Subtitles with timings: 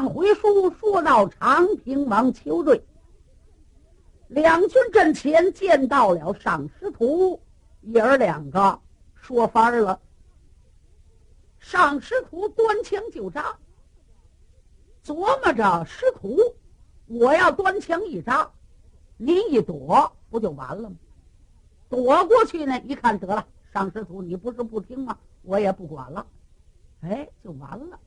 [0.00, 2.82] 上回书说到长平王邱瑞，
[4.28, 7.38] 两军阵前见到了上师徒，
[7.82, 8.80] 爷儿两个
[9.14, 10.00] 说翻了。
[11.58, 13.58] 上师徒端枪就扎，
[15.04, 16.38] 琢磨着师徒，
[17.06, 18.50] 我要端枪一扎，
[19.18, 20.96] 您一躲不就完了吗？
[21.90, 25.18] 躲过去呢，一看得了，上师徒你不是不听吗？
[25.42, 26.26] 我也不管了，
[27.02, 28.00] 哎，就完了。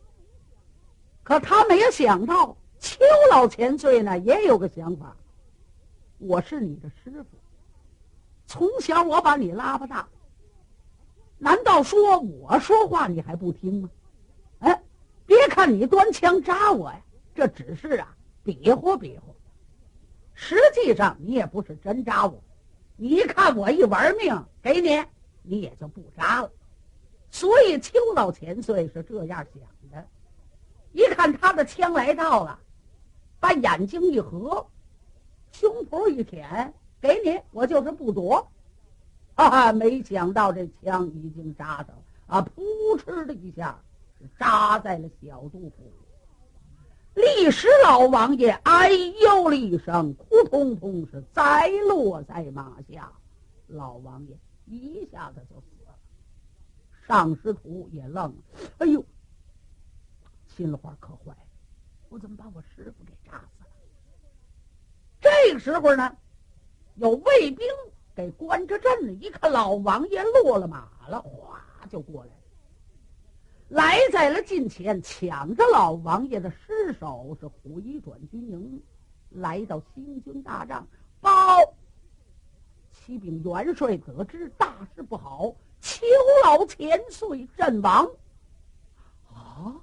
[1.24, 3.00] 可他没有想到，邱
[3.32, 5.16] 老千岁呢也有个想法。
[6.18, 7.38] 我是你的师傅，
[8.46, 10.08] 从小我把你拉巴大。
[11.38, 13.90] 难道说我说话你还不听吗？
[14.60, 14.84] 哎，
[15.26, 17.02] 别看你端枪扎我呀，
[17.36, 19.34] 这只是啊比划比划，
[20.34, 22.42] 实际上你也不是真扎我。
[22.96, 25.04] 你一看我一玩命给你，
[25.42, 26.52] 你也就不扎了。
[27.30, 29.73] 所以邱老千岁是这样想。
[30.94, 32.60] 一看他的枪来到了，
[33.40, 34.66] 把眼睛一合，
[35.52, 38.48] 胸脯一舔，给你，我就是不躲。
[39.36, 39.74] 哈啊！
[39.74, 42.42] 没想到这枪已经扎上了啊！
[42.42, 42.62] 扑
[43.00, 43.80] 哧的一下，
[44.38, 45.92] 扎在了小肚腹。
[47.16, 53.12] 历史老王爷哎呦了一声，扑通通是栽落在马下。
[53.66, 55.96] 老王爷一下子就死了。
[57.08, 58.36] 上师徒也愣了，
[58.78, 59.04] 哎呦，
[60.56, 61.36] 心里话可坏，
[62.10, 63.70] 我怎么把我师傅给炸死了？
[65.20, 66.16] 这个时候呢，
[66.96, 67.66] 有卫兵。
[68.16, 71.60] 给关着阵，一看老王爷落了马了，哗
[71.90, 72.42] 就过来了，
[73.70, 78.80] 来在了近前，抢着老王爷的尸首，是回转军营，
[79.32, 80.88] 来到新军大帐，
[81.22, 81.58] 报
[82.92, 86.06] 启禀元帅，得知大事不好，邱
[86.46, 88.08] 老千岁阵亡。
[89.34, 89.74] 啊！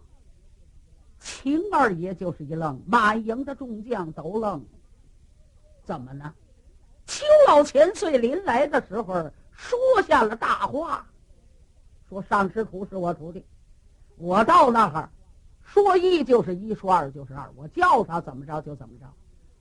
[1.31, 4.63] 秦二爷就是一愣，满营的众将都愣，
[5.85, 6.35] 怎么呢？
[7.07, 11.07] 邱老千岁临来的时候说下了大话，
[12.09, 13.45] 说上师徒是我徒弟，
[14.17, 15.09] 我到那儿
[15.63, 19.07] 说一就是一，说二就是二，我叫他怎么着就怎么着，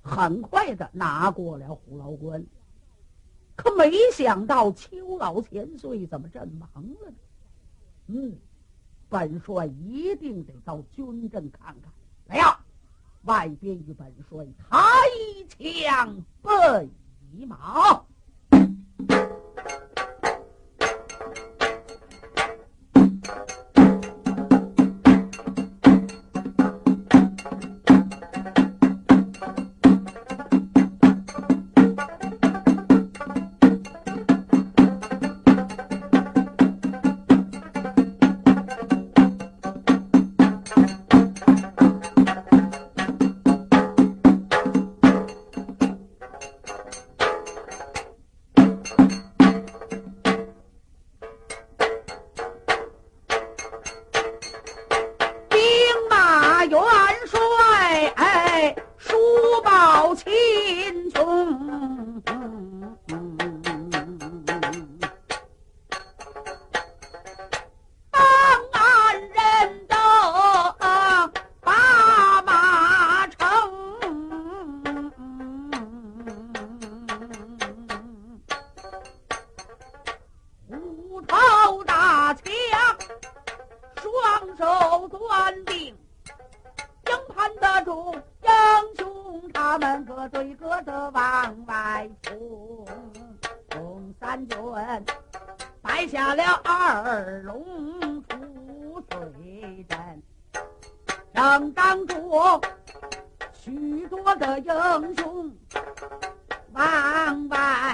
[0.01, 2.43] 很快的拿过了虎牢关。
[3.55, 6.69] 可没想到邱老千岁怎么阵亡
[7.01, 7.17] 了呢？
[8.07, 8.37] 嗯，
[9.09, 11.91] 本帅一定得到军阵看看。
[12.27, 12.59] 来呀，
[13.23, 14.77] 外边与本帅抬
[15.49, 16.23] 枪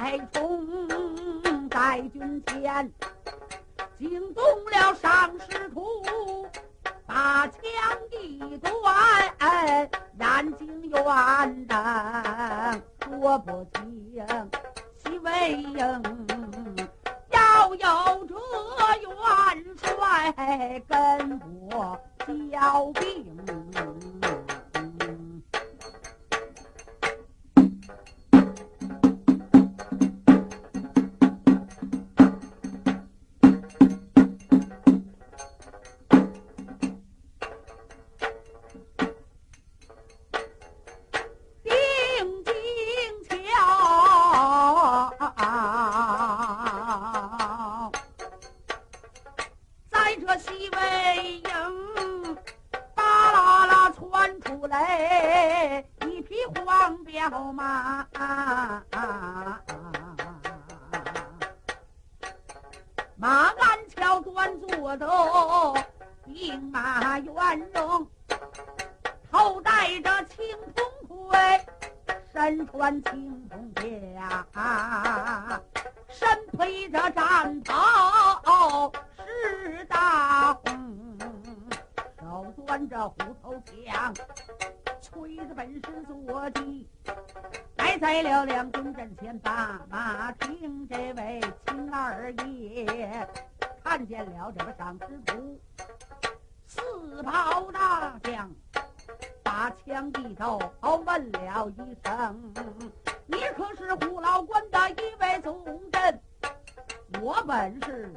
[0.05, 2.91] 在冲在军前
[3.97, 6.45] 惊动了上师徒
[7.07, 7.59] 把枪
[8.11, 8.71] 一端
[10.19, 14.13] 眼睛元等说不清
[15.03, 16.03] 西北营
[17.31, 18.35] 要有这
[19.01, 20.31] 元帅
[20.87, 21.41] 跟
[21.71, 21.99] 我
[22.51, 23.64] 交兵。
[50.37, 52.37] 西魏营，
[52.93, 58.05] 巴拉拉窜出来一匹黄骠马。
[63.17, 65.07] 马鞍桥端坐的
[66.25, 68.05] 兵马圆容，
[69.31, 70.45] 头戴着青
[70.75, 71.65] 铜盔，
[72.33, 74.47] 身穿青铜甲，
[76.09, 76.27] 身
[76.57, 78.91] 披着战袍
[79.95, 81.17] 大红，
[82.19, 84.13] 手端着虎头枪，
[85.01, 86.85] 催着本事坐骑。
[87.77, 90.85] 来在了两军阵前，把马听。
[90.89, 93.25] 这位秦二爷
[93.81, 95.57] 看见了这个上师徒，
[96.67, 98.51] 四宝大将
[99.41, 100.59] 把枪一抖，
[101.05, 102.53] 问了一声
[103.27, 106.21] ：“你可是虎牢关的一位总镇？
[107.21, 108.13] 我本是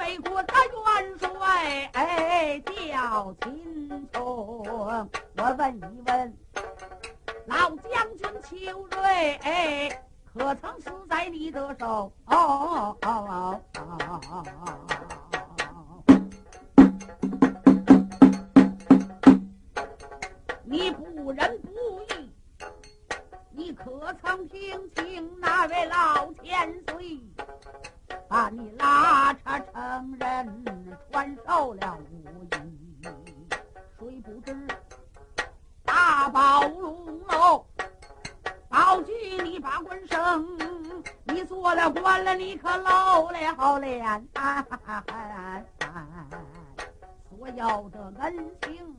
[0.00, 4.64] 北国大元帅，叫秦琼。
[4.64, 5.06] 我
[5.58, 6.34] 问一问。”
[7.44, 9.38] 老将军邱瑞，
[10.32, 12.10] 可曾死在你的手？
[20.64, 22.32] 你不仁不义，
[23.50, 27.20] 你可曾听清那位老千岁
[28.30, 29.40] 把你拉扯
[29.72, 30.64] 成人，
[31.10, 33.08] 传授了武艺？
[33.98, 34.56] 谁不知？
[35.84, 37.66] 大宝龙喽，
[38.68, 39.12] 宝具
[39.42, 40.46] 你把官升，
[41.24, 44.28] 你做了官了，你可露了脸。
[47.36, 48.96] 所有的恩情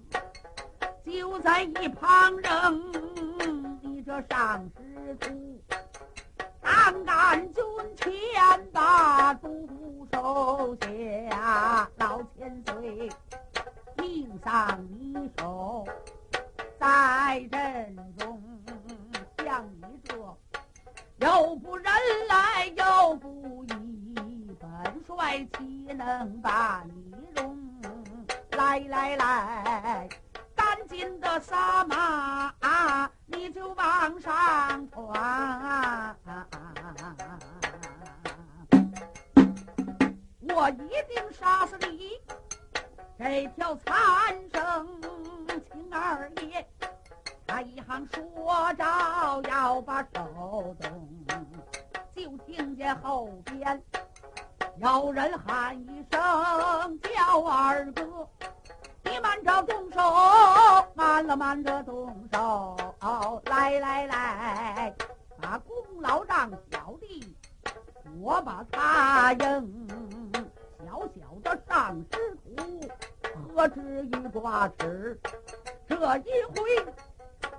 [1.05, 5.50] 就在一旁扔，你这上师徒，
[6.91, 7.63] 胆敢军
[7.95, 13.09] 前把毒手下，老千岁
[13.95, 15.87] 命丧你手。
[16.77, 18.41] 在阵中，
[19.37, 20.15] 向你这
[21.25, 21.85] 又不仁
[22.27, 24.69] 来又不义，本
[25.07, 27.57] 帅岂能把你容？
[28.57, 30.09] 来来来，
[30.91, 36.17] 紧的杀马，你就往上闯。
[40.53, 42.19] 我一定杀死你
[43.17, 44.85] 这条残生。
[45.71, 46.65] 秦二爷，
[47.47, 48.83] 他一行说着
[49.49, 51.09] 要把手动，
[52.13, 53.81] 就听见后边
[54.75, 58.27] 有人喊一声：“叫二哥，
[59.31, 60.01] 慢着动手，
[60.93, 62.75] 慢了慢着动手，
[63.45, 64.93] 来来来，
[65.39, 67.33] 把功劳让小弟，
[68.19, 69.87] 我把他赢。
[70.85, 72.81] 小小的上师徒。”
[73.55, 75.17] 何至于挂齿？
[75.87, 76.93] 这一回，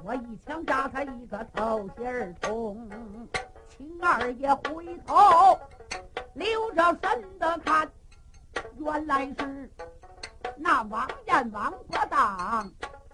[0.05, 2.87] 我一枪扎他一个头心儿痛。
[3.71, 5.59] 秦二爷回头
[6.35, 7.91] 留着神的看，
[8.77, 9.71] 原来是
[10.57, 12.71] 那王彦王伯当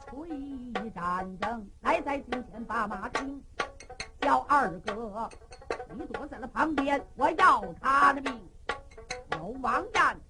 [0.06, 3.42] 催战争，来在今天把马停，
[4.20, 5.28] 叫二哥，
[5.94, 8.40] 你躲在了旁边，我要他的命。
[9.32, 10.20] 有王彦。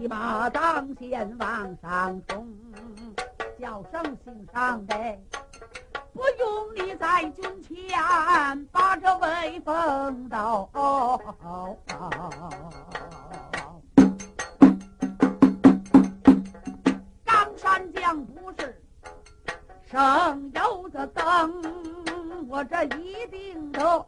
[0.00, 2.46] 一马当先往上冲，
[3.58, 4.94] 叫声姓上的，
[6.12, 10.68] 不用你在军前把这威风抖。
[10.72, 11.98] 张山
[18.14, 18.82] 不是
[19.90, 24.06] 省油的灯，我这一定得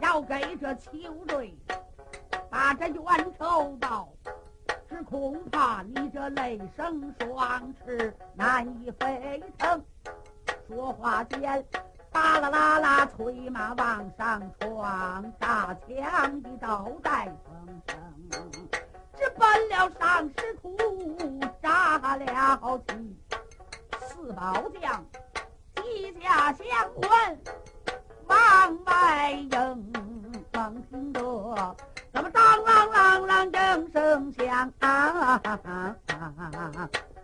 [0.00, 0.90] 要给这邱
[1.28, 1.54] 瑞
[2.50, 4.08] 把这冤仇报。
[4.88, 9.82] 只恐怕你这雷声双翅难以飞腾。
[10.68, 11.64] 说话间，
[12.10, 18.50] 巴啦啦啦，催马往上闯，大枪一刀带风声，
[19.16, 20.76] 直奔了上师徒，
[21.62, 23.16] 扎了起。
[24.00, 25.04] 四宝将
[25.76, 26.66] 几家相
[27.00, 27.38] 还，
[28.26, 29.52] 往外迎，
[30.52, 31.20] 方听得。
[32.12, 35.40] 怎么当啷啷啷正声响啊！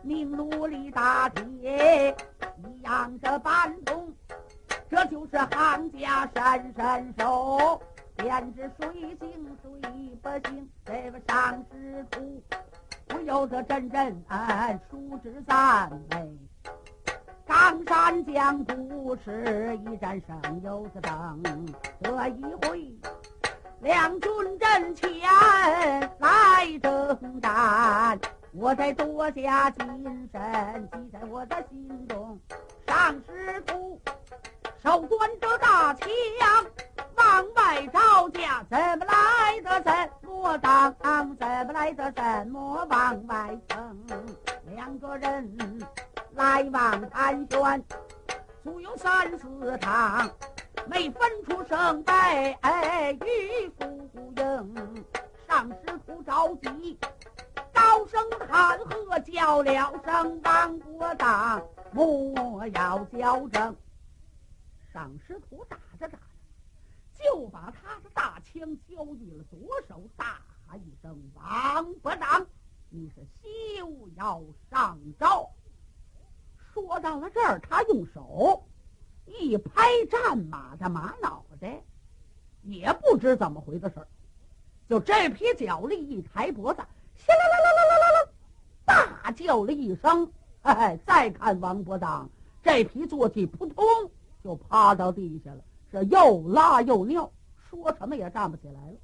[0.02, 2.16] 明炉里打铁
[2.64, 4.10] 一样的板铜，
[4.88, 7.82] 这就是行家伸伸手，
[8.16, 10.70] 便知谁行谁不行。
[10.86, 12.42] 这个上师徒
[13.18, 14.24] 不由得阵阵
[14.88, 16.38] 竖指赞美。
[17.44, 21.66] 冈山将不是一盏省油的灯，
[22.00, 22.94] 这一回。
[23.80, 25.10] 两军阵前
[26.20, 28.16] 来征战，
[28.52, 29.84] 我在多加谨
[30.32, 32.38] 慎，记在我的心中。
[32.86, 34.00] 上师徒
[34.80, 36.08] 手端着大枪
[37.28, 39.92] 往外招架，怎么来的怎
[40.26, 40.96] 么当？
[41.36, 43.98] 怎么来的怎么往外争？
[44.74, 45.78] 两个人
[46.32, 47.84] 来往盘旋，
[48.64, 50.26] 足有三四趟，
[50.86, 55.04] 没分出胜败，哎，与输赢。
[55.46, 56.98] 上师徒着急。
[57.74, 59.92] 高声喊喝，叫了？
[60.02, 63.76] 声王国当，莫要叫正。
[64.92, 66.18] 上师徒打着打，
[67.18, 69.58] 就把他的大枪交给了左
[69.88, 72.46] 手，大喊一声：“王伯当，
[72.90, 75.50] 你是休要上招！”
[76.72, 78.64] 说到了这儿，他用手
[79.26, 81.82] 一拍战马的马脑袋，
[82.62, 84.06] 也不知怎么回的事儿，
[84.88, 86.80] 就这匹脚力一抬脖子。
[86.80, 88.32] 啦啦啦啦啦啦啦！
[88.84, 90.32] 大叫了一声，
[90.62, 92.30] 哎，再看王伯当
[92.62, 93.84] 这匹坐骑扑通
[94.42, 98.96] 就趴到地下了，是又拉又尿，说什么也站不起来了。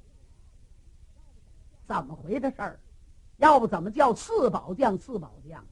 [1.87, 2.79] 怎么回的事儿？
[3.37, 4.97] 要不怎么叫四宝将？
[4.97, 5.65] 四宝将，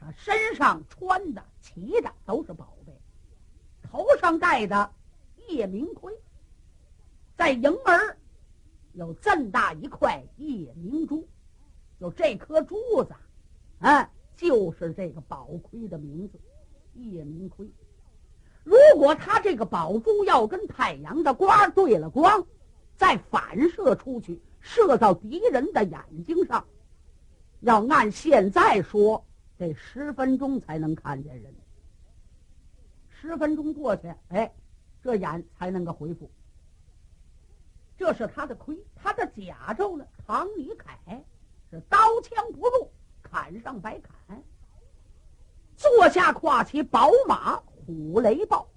[0.00, 2.92] 他身上穿的、骑的都是宝贝，
[3.82, 4.90] 头上戴的
[5.48, 6.12] 夜明盔，
[7.36, 8.16] 在营门
[8.94, 11.28] 有这么大一块夜明珠。
[12.00, 13.14] 就这颗珠子，
[13.78, 16.40] 哎，就是这个宝盔的名字——
[16.94, 17.70] 夜明盔。
[18.94, 22.46] 如果他这个宝珠要跟太阳的光对了光，
[22.94, 26.64] 再反射出去，射到敌人的眼睛上，
[27.58, 29.26] 要按现在说，
[29.58, 31.52] 得十分钟才能看见人。
[33.08, 34.54] 十分钟过去，哎，
[35.02, 36.30] 这眼才能够恢复。
[37.98, 40.06] 这是他的盔，他的甲胄呢？
[40.24, 40.96] 唐李凯
[41.68, 41.82] 是。
[41.88, 42.92] 刀枪不入，
[43.24, 44.40] 砍上白砍。
[45.74, 48.68] 坐下跨骑宝马虎雷豹。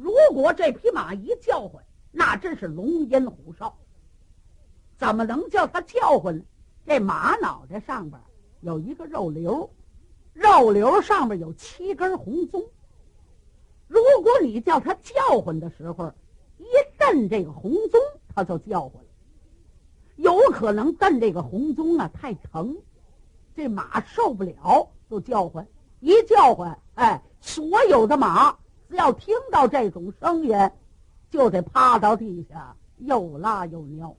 [0.00, 3.76] 如果这匹马一叫唤，那真是龙吟虎哨。
[4.96, 6.42] 怎么能叫它叫唤呢？
[6.86, 8.18] 这马脑袋上边
[8.62, 9.70] 有一个肉瘤，
[10.32, 12.64] 肉瘤上面有七根红棕。
[13.88, 16.10] 如果你叫它叫唤的时候，
[16.56, 16.64] 一
[16.98, 18.00] 蹬这个红棕，
[18.34, 19.04] 它就叫唤。
[20.16, 22.74] 有可能蹬这个红鬃啊，太疼，
[23.54, 25.66] 这马受不了，就叫唤。
[26.00, 28.58] 一叫唤，哎，所有的马
[28.90, 30.70] 只要听到这种声音，
[31.30, 34.16] 就得趴到地下，又拉又尿。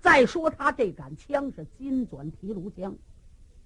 [0.00, 2.94] 再说他这杆枪是金钻提炉枪，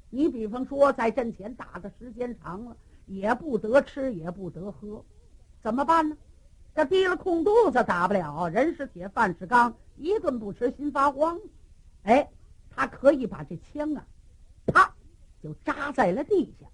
[0.08, 2.74] 你比方说在阵前打的时间长了，
[3.04, 5.04] 也不得吃，也不得喝，
[5.62, 6.16] 怎么办呢？
[6.74, 9.74] 这提了空肚子打不了，人是铁，饭是钢。
[9.96, 11.38] 一顿不吃心发慌，
[12.04, 12.30] 哎，
[12.70, 14.06] 他可以把这枪啊，
[14.66, 14.94] 啪，
[15.42, 16.66] 就扎在了地下，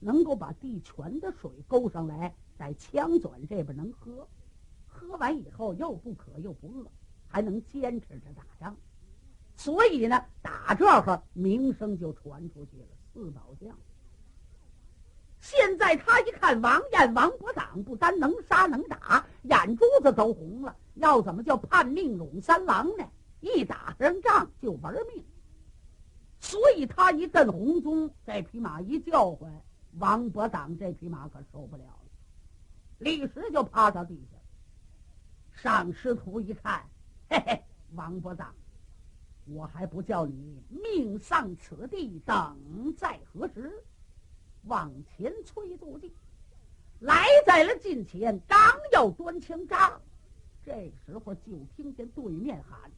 [0.00, 4.28] 能够把地泉的水勾上来，在枪嘴这边能喝，
[4.86, 6.86] 喝完以后又不渴又不饿，
[7.26, 8.76] 还能坚持着打仗，
[9.56, 12.86] 所以呢，打这儿名声就传出去了。
[13.12, 13.76] 四宝将，
[15.40, 20.76] 现在他一看王彦、王国党不单能杀能打，眼珠子都红了。
[20.94, 23.08] 要怎么叫叛命陇三郎呢？
[23.40, 25.24] 一打上仗就玩命，
[26.40, 29.52] 所以他一蹬红鬃，这匹马一叫唤，
[29.98, 32.10] 王伯党这匹马可受不了了，
[32.98, 34.36] 立时就趴到地下。
[35.60, 36.86] 上师徒一看，
[37.28, 37.64] 嘿嘿，
[37.94, 38.54] 王伯党，
[39.46, 43.84] 我还不叫你命丧此地，等在何时？
[44.64, 46.12] 往前催渡地，
[47.00, 48.58] 来在了近前，刚
[48.92, 49.98] 要端枪扎。
[50.64, 52.90] 这时候就听见对面喊：“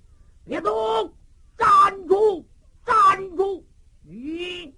[0.45, 1.15] 别动，
[1.57, 2.45] 站住，
[2.85, 3.65] 站住！”
[4.05, 4.75] 一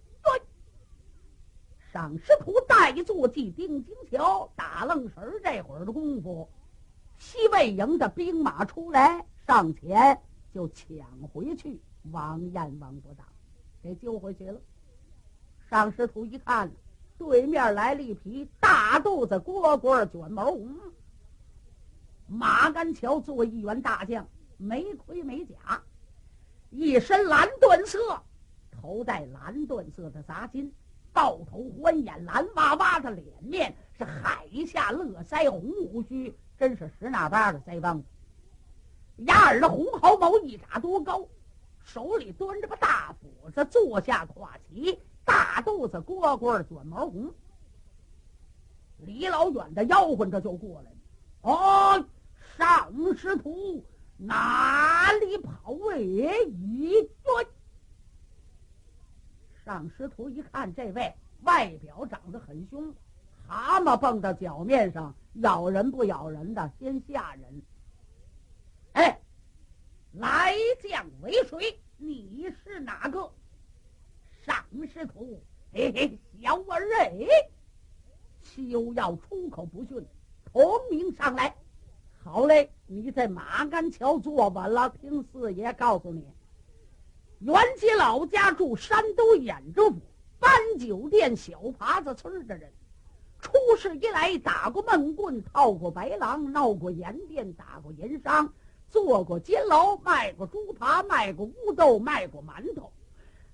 [1.93, 5.39] 上师徒带坐骑定金桥，打愣神儿。
[5.45, 6.49] 这会儿的功夫，
[7.19, 10.19] 西魏营的兵马出来，上前
[10.55, 10.97] 就抢
[11.31, 11.79] 回去
[12.11, 13.27] 王彦、王伯当，
[13.83, 14.59] 给救回去了。
[15.69, 16.73] 上师徒一看，
[17.19, 20.75] 对面来了一匹大肚子蝈蝈卷毛红。
[22.27, 25.83] 马干桥做一员大将，没盔没甲，
[26.71, 28.23] 一身蓝缎色，
[28.71, 30.71] 头戴蓝缎色的杂巾，
[31.13, 38.05] 豹头环眼，蓝哇哇的脸面，是海下乐腮红胡须，真是十哪八的腮帮子。
[39.19, 41.27] 牙耳的红毫毛一扎多高，
[41.85, 47.33] 手里端着个大斧子，坐下跨骑，大肚子蝈蝈卷毛红，
[48.99, 50.97] 离老远的吆喝着就过来了，
[51.43, 52.05] 哦。
[52.59, 53.83] 上师徒
[54.19, 55.73] 哪里跑？
[55.73, 56.05] 为
[56.45, 56.93] 一
[57.25, 57.47] 追，
[59.65, 62.93] 上师徒一看，这位外表长得很凶，
[63.47, 67.63] 蛤蟆蹦到脚面上，咬人不咬人的，先吓人。
[68.93, 69.21] 哎，
[70.13, 71.81] 来将为谁？
[71.97, 73.31] 你是哪个？
[74.45, 74.57] 上
[74.93, 75.41] 师徒，
[75.73, 77.17] 嘿嘿，小儿哎，
[78.43, 80.05] 休要出口不逊，
[80.53, 81.55] 同名上来。
[82.25, 86.27] 好嘞，你在马鞍桥坐稳了，听四爷告诉你。
[87.45, 90.01] 原籍老家住山东兖州府
[90.39, 92.73] 搬酒店小耙子村的人，
[93.41, 98.53] 出世以来打过闷棍，套过白狼，闹过盐店，打过盐商，
[98.89, 102.93] 做过监牢，卖过猪扒，卖过乌豆，卖过馒头，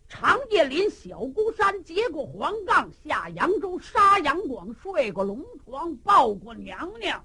[0.07, 7.25] 长叶林、小孤山，结过黄杠，下扬州，杀杨广，睡过龙床，抱过娘娘，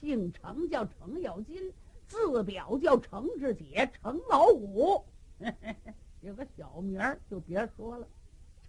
[0.00, 1.72] 姓程叫程咬金，
[2.06, 5.04] 字表叫程志杰，程老五。
[6.22, 8.08] 有个小名儿，就别说了，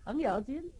[0.03, 0.71] 程咬金，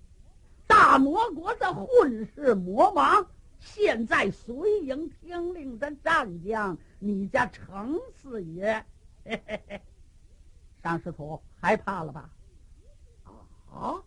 [0.68, 3.26] 大魔国的混世魔王，
[3.60, 8.84] 现在随营听令的战将，你家程四爷，
[9.24, 9.82] 嘿嘿嘿，
[10.84, 12.30] 上师徒害怕了吧？
[13.72, 14.04] 啊，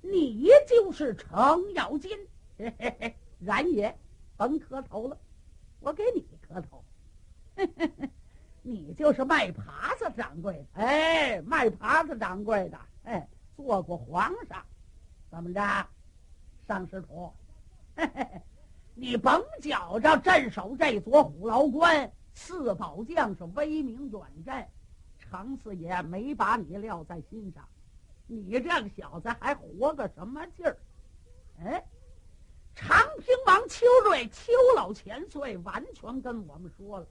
[0.00, 2.10] 你就是程咬金，
[2.56, 3.96] 嘿嘿嘿，然也，
[4.36, 5.18] 甭磕头了，
[5.80, 6.84] 我给你磕头，
[7.54, 8.10] 嘿嘿嘿。
[8.62, 9.87] 你就是卖耙
[10.18, 14.62] 掌柜的，哎，卖耙子掌柜的，哎，做过皇上，
[15.30, 15.60] 怎么着，
[16.66, 17.32] 上师徒？
[17.96, 18.42] 嘿 嘿
[18.94, 24.68] 你甭觉着镇守这座虎牢关，四宝将是威名远震，
[25.18, 27.66] 常四爷没把你撂在心上，
[28.26, 30.76] 你这个小子还活个什么劲儿？
[31.60, 31.84] 哎，
[32.74, 37.06] 长平王邱瑞邱老千岁完全跟我们说了。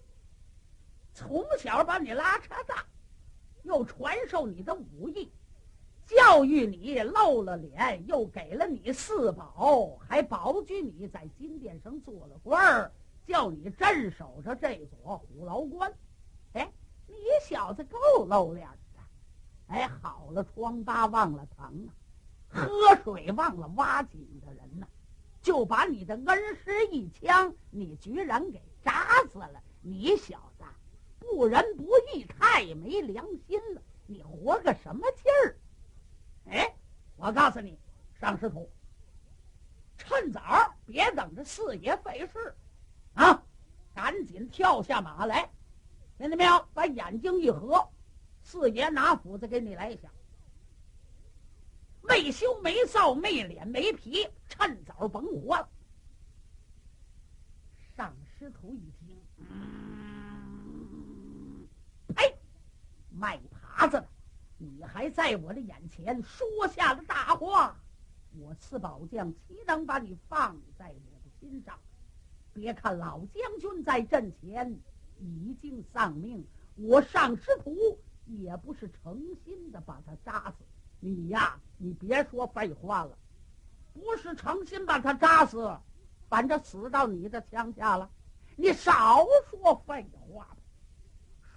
[1.14, 2.86] 从小把你拉扯大，
[3.68, 5.30] 又传授你的武艺，
[6.06, 12.92] 教育你露了脸，又给了你四宝，还保举你在金殿上做了官儿，
[13.26, 15.94] 叫你镇守着这座虎牢关。
[16.54, 16.72] 哎，
[17.08, 19.02] 你小子够露脸的！
[19.68, 21.92] 哎，好了，疮疤忘了疼啊，
[22.48, 24.88] 喝水忘了挖井的人呢，
[25.42, 29.62] 就把你的恩师一枪，你居然给扎死了！
[29.82, 30.57] 你小子！
[31.20, 33.82] 不仁不义，太没良心了！
[34.06, 35.58] 你活个什么劲儿？
[36.46, 36.76] 哎，
[37.18, 37.78] 我告诉你，
[38.20, 38.70] 上师徒，
[39.98, 42.56] 趁早别等着四爷费事
[43.14, 43.44] 啊！
[43.94, 45.50] 赶紧跳下马来，
[46.18, 46.68] 听见没有？
[46.74, 47.90] 把眼睛一合，
[48.42, 50.10] 四爷拿斧子给你来一下。
[52.02, 55.70] 没羞没臊，没脸没皮，趁早甭活了！
[57.98, 59.78] 上师徒一听，嗯。
[63.18, 63.40] 卖
[63.78, 64.08] 耙子的，
[64.58, 67.76] 你还在我的眼前说下了大话，
[68.40, 71.78] 我四宝将岂能把你放在我的心上？
[72.54, 74.80] 别看老将军在阵前
[75.20, 76.44] 已经丧命，
[76.76, 80.66] 我上师徒也不是诚心的把他扎死。
[81.00, 83.16] 你呀，你别说废话了，
[83.94, 85.78] 不是诚心把他扎死，
[86.28, 88.10] 反正死到你的枪下了。
[88.56, 90.58] 你少说废话吧，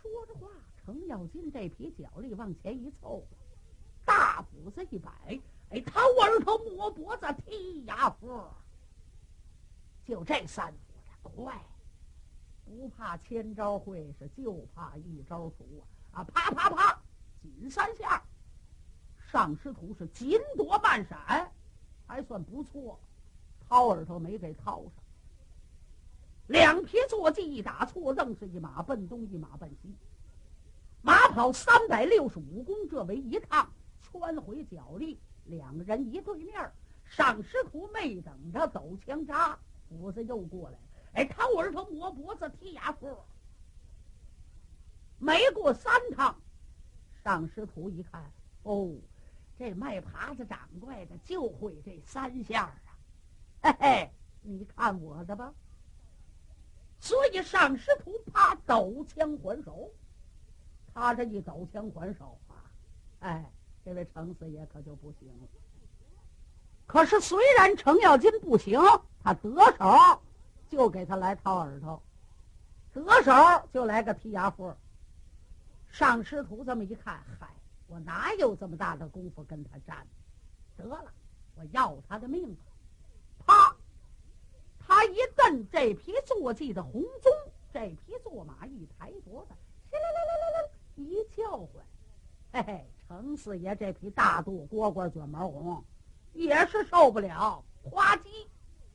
[0.02, 0.46] 说着话。
[0.90, 3.24] 程咬金这匹脚力往前一凑，
[4.04, 8.44] 大斧子一摆，哎，掏耳朵、摸脖子、剔牙缝，
[10.04, 10.74] 就这三
[11.22, 11.64] 斧子快，
[12.64, 15.64] 不怕千招会，是就怕一招熟
[16.10, 16.22] 啊！
[16.22, 17.00] 啊，啪啪啪，
[17.40, 18.20] 紧三下，
[19.30, 21.52] 上师徒是紧躲慢闪，
[22.04, 22.98] 还算不错，
[23.60, 24.92] 掏耳朵没给掏上。
[26.48, 29.94] 两匹坐骑一打错，愣是一马奔东，一马奔西。
[31.30, 36.72] 马跑三百六十五公，这为一趟，穿回脚力，两个人一对面
[37.04, 39.56] 上师徒没等着走枪扎，
[39.88, 40.80] 斧子又过来了。
[41.12, 43.16] 哎，掏耳朵、磨脖子、剔牙缝。
[45.20, 46.34] 没过三趟，
[47.22, 48.28] 上师徒一看，
[48.64, 48.92] 哦，
[49.56, 52.74] 这卖耙子掌柜的就会这三下啊！
[53.62, 54.10] 嘿嘿，
[54.42, 55.54] 你看我的吧。
[56.98, 59.92] 所以上师徒怕抖枪还手。
[60.92, 62.56] 他这一抖枪还手啊，
[63.20, 63.44] 哎，
[63.84, 65.48] 这位程四爷可就不行了。
[66.86, 68.80] 可是虽然程咬金不行，
[69.22, 69.48] 他得
[69.78, 70.20] 手
[70.68, 72.02] 就给他来掏耳朵，
[72.92, 73.32] 得手
[73.72, 74.76] 就来个剔牙缝。
[75.90, 77.48] 上师徒这么一看，嗨，
[77.86, 80.06] 我哪有这么大的功夫跟他战？
[80.76, 81.12] 得了，
[81.54, 82.64] 我要他的命吧！
[83.44, 83.76] 啪，
[84.78, 89.54] 他一蹬这匹坐骑的红鬃，这匹坐马一抬脖子，
[89.92, 90.70] 来来来来来来。
[91.04, 91.84] 一叫唤，
[92.52, 95.84] 嘿嘿，程四爷这匹大肚蝈蝈卷毛红
[96.32, 98.46] 也是受不了，哗叽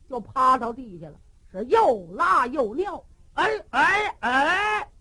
[0.07, 1.19] 就趴到地下了，
[1.51, 3.03] 是又拉又尿。
[3.33, 4.91] 哎哎哎！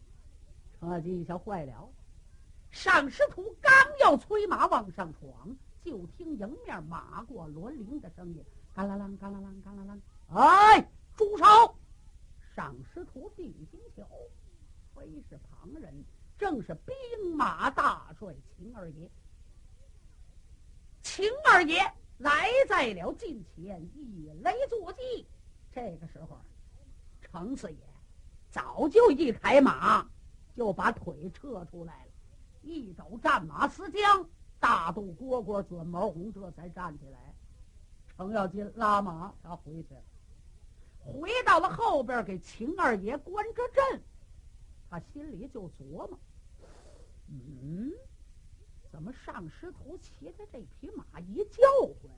[0.81, 1.89] 程咬金一瞧坏了，
[2.71, 10.01] 上师徒刚要催马往上闯，就听迎面马过轮铃的声音，嘎啦啷，嘎啦啷，嘎啦啷。
[10.37, 11.45] 哎，住手！
[12.57, 14.05] 上师徒定睛瞧，
[14.95, 16.05] 非是旁人。
[16.45, 19.11] 正是兵马大帅秦二爷，
[21.01, 21.81] 秦二爷
[22.19, 25.27] 来在了近前，一雷坐骑。
[25.73, 26.39] 这个时候，
[27.23, 27.79] 程四爷
[28.51, 30.07] 早就一抬马
[30.55, 32.13] 就把腿撤出来了，
[32.61, 34.27] 一抖战马丝缰，
[34.61, 37.35] 大肚蝈蝈卷毛红这才站起来。
[38.15, 40.03] 程咬金拉马，他回去了，
[40.99, 44.03] 回到了后边给秦二爷关着阵。
[44.91, 46.21] 他心里就琢磨
[47.29, 47.93] ：“嗯，
[48.91, 52.11] 怎么上师徒骑的这匹马一叫唤，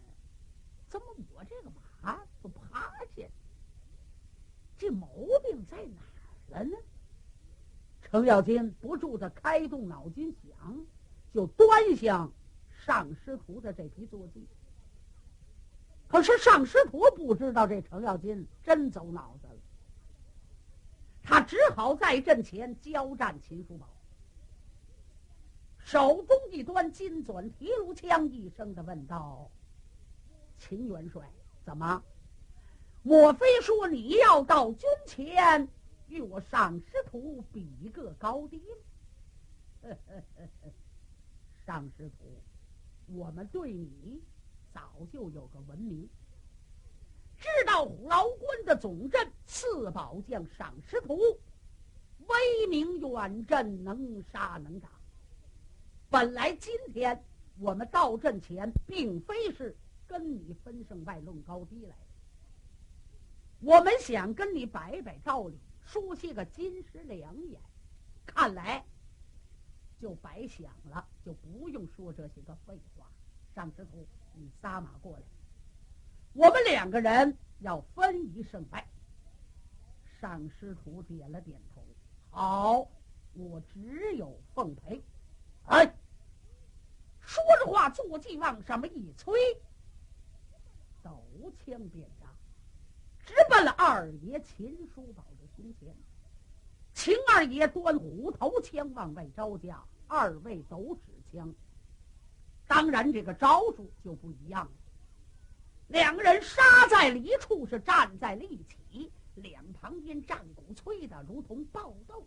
[0.88, 3.24] 怎么我这个马不趴下？
[4.78, 5.08] 这毛
[5.42, 6.76] 病在哪儿了呢？”
[8.02, 10.86] 程咬金不住的开动脑筋想，
[11.32, 12.30] 就端详
[12.84, 14.46] 上师徒的这匹坐骑。
[16.06, 19.54] 可是上师徒不知道这程咬金真走脑子了。
[21.24, 23.88] 他只好在阵前交战秦叔宝，
[25.86, 29.48] 手中一端金钻提炉枪，一声的问道
[30.58, 31.30] ：“秦元帅，
[31.64, 32.02] 怎么？
[33.04, 35.68] 莫非说你要到军前
[36.08, 38.60] 与我上师徒比一个高低？”
[41.64, 42.42] 上师徒，
[43.06, 44.20] 我们对你
[44.74, 46.10] 早就有个文明。
[47.36, 51.16] 知道虎牢关的总镇四宝将上师徒，
[52.26, 54.95] 威名远震，能杀能打。
[56.18, 57.22] 本来今天
[57.58, 59.76] 我们到阵前，并非是
[60.06, 62.06] 跟你分胜败论高低来的，
[63.60, 67.60] 我们想跟你摆摆道理，说些个金石良言。
[68.24, 68.82] 看来
[70.00, 73.06] 就白想了，就不用说这些个废话。
[73.54, 75.22] 上师徒，你撒马过来。
[76.32, 78.88] 我们两个人要分一胜败。
[80.18, 81.84] 上师徒点了点头，
[82.30, 82.88] 好，
[83.34, 85.04] 我只有奉陪。
[85.66, 85.95] 哎，
[87.26, 89.34] 说着话，坐骑往上面一催，
[91.02, 91.20] 抖
[91.58, 92.26] 枪便扎，
[93.26, 95.92] 直奔了二爷秦叔宝的胸前。
[96.94, 101.52] 秦二爷端虎头枪往外招架，二位都使枪，
[102.68, 104.72] 当然这个招数就不一样了。
[105.88, 112.24] 两个人杀在了一处，是站在了一起，两旁边战鼓催的如同暴斗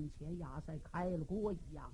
[0.00, 1.92] 阵前压赛开了锅一样。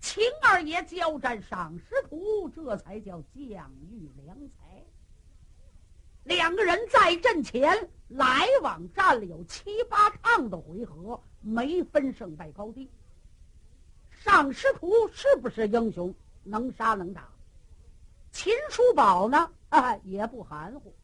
[0.00, 4.82] 秦二爷交战上师徒，这才叫将遇良才。
[6.24, 12.90] 两个人在阵前来往战了有七八趟的回合，没分胜败高低。
[14.10, 17.28] 上师徒是不是英雄，能杀能打？
[18.32, 19.50] 秦叔宝呢？
[19.68, 20.94] 啊，也不含糊。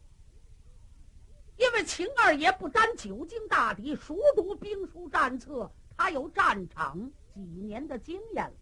[1.73, 8.53] 因为秦二爷不单久经大敌，熟读兵书战策，他有战场几年的经验了，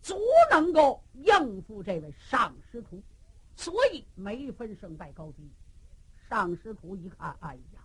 [0.00, 0.16] 足
[0.48, 3.02] 能够应付这位上师徒。
[3.56, 5.50] 所以没分胜败高低。
[6.30, 7.80] 上师徒一看，哎呀，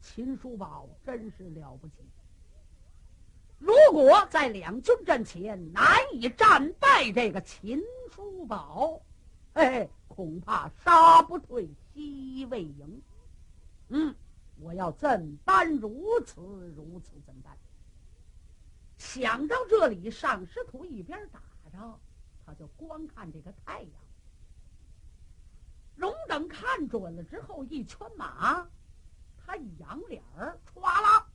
[0.00, 1.96] 秦叔宝真是了不起。
[3.58, 7.78] 如果在两军阵前难以战败这个秦
[8.10, 8.98] 叔宝，
[9.54, 13.02] 哎，恐怕杀不退，西未赢。
[13.88, 14.14] 嗯，
[14.58, 16.40] 我要怎般如此
[16.76, 17.56] 如此怎般？
[18.96, 22.00] 想到这里，上师徒一边打着，
[22.46, 23.90] 他就光看这个太阳。
[25.96, 28.66] 荣等看准了之后，一圈马，
[29.36, 31.26] 他一仰脸儿，歘啦，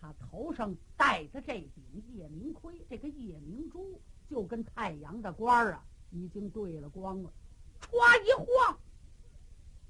[0.00, 7.30] 他头上戴着这顶夜明盔，这个夜明珠就跟太阳的官儿啊，已经对了光了，
[7.80, 8.78] 歘一晃，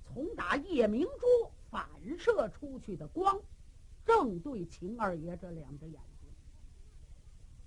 [0.03, 1.87] 从打夜明珠反
[2.19, 3.39] 射出去的光，
[4.05, 6.31] 正对秦二爷这两只眼睛。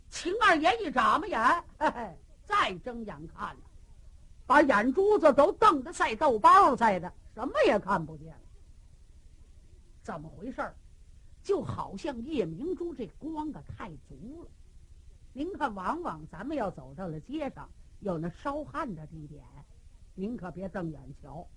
[0.10, 3.62] 秦二爷一眨巴眼，嘿嘿，再睁眼看了。
[4.46, 8.36] 把眼珠子都瞪得赛豆包似的，什么也看不见。
[10.02, 10.74] 怎么回事
[11.44, 14.50] 就好像夜明珠这光啊太足了。
[15.34, 19.44] 您看，往往咱们要走到了街上，有那烧焊的地点，
[20.16, 21.48] 您可别瞪眼瞧，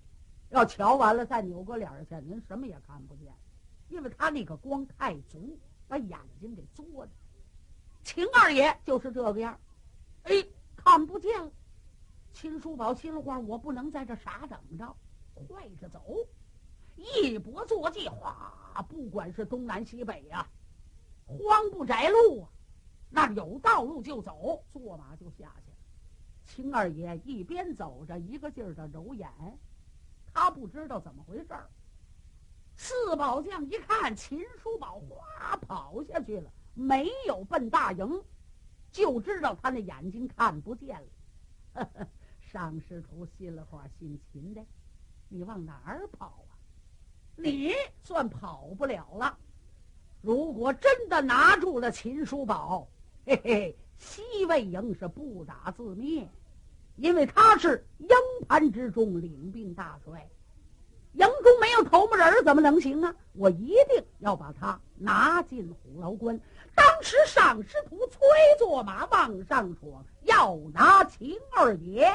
[0.49, 3.33] 要瞧完了再扭过脸去，您什么也看不见，
[3.89, 7.11] 因为他那个光太足，把眼睛给作的。
[8.03, 9.59] 秦二爷就是这个样
[10.23, 10.33] 哎，
[10.75, 11.51] 看不见了。
[12.33, 14.95] 秦叔宝心里话：我不能在这傻等着，
[15.47, 16.01] 快着走。
[16.95, 18.85] 一搏坐骑，哗！
[18.87, 20.47] 不管是东南西北呀，
[21.25, 22.49] 荒不窄路啊，
[23.09, 25.72] 那有道路就走，坐马就下去。
[26.45, 29.29] 秦二爷一边走着，一个劲儿的揉眼，
[30.33, 31.69] 他不知道怎么回事儿。
[32.75, 38.23] 四宝将一看秦叔宝，哗跑下去了，没有奔大营，
[38.91, 42.07] 就知道他那眼睛看不见了。
[42.41, 44.63] 上师徒心里话：姓秦的，
[45.27, 46.53] 你往哪儿跑啊？
[47.35, 47.71] 你
[48.03, 49.37] 算跑不了了。
[50.21, 52.87] 如果真的拿住了秦叔宝，
[53.25, 56.27] 嘿嘿，西魏营是不打自灭，
[56.97, 58.09] 因为他是营
[58.47, 60.29] 盘之中领兵大帅，
[61.13, 63.15] 营中没有头目人怎么能行啊？
[63.33, 66.39] 我一定要把他拿进虎牢关。
[66.75, 68.19] 当时上师徒催
[68.59, 72.11] 坐马往上闯，要拿秦二爷。